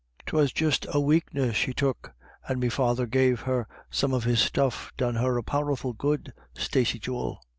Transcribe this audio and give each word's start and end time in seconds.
Twas 0.25 0.51
just 0.51 0.87
a 0.91 0.99
wakeness 0.99 1.55
she 1.55 1.75
took, 1.75 2.15
and 2.47 2.59
me 2.59 2.69
father 2.69 3.05
gave 3.05 3.41
her 3.41 3.67
some 3.91 4.15
of 4.15 4.23
his 4.23 4.39
stuff 4.39 4.91
done 4.97 5.13
her 5.13 5.37
a 5.37 5.43
power 5.43 5.71
o' 5.73 5.93
good, 5.93 6.33
Stacey 6.57 6.97
jewel." 6.97 7.39